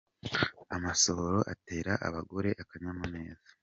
Amasohoro 0.75 1.39
atera 1.53 1.91
abagore 2.07 2.49
akanyamuneza 2.61 3.49